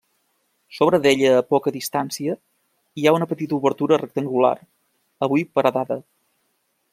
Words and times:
Sobre 0.77 0.99
d'ella 1.01 1.33
a 1.39 1.43
poca 1.55 1.73
distància, 1.75 2.37
hi 3.01 3.05
ha 3.05 3.13
una 3.17 3.27
petita 3.35 3.55
obertura 3.59 4.01
rectangular, 4.05 4.55
avui 5.29 5.47
paredada. 5.59 6.01